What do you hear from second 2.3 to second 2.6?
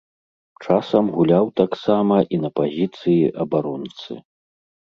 і на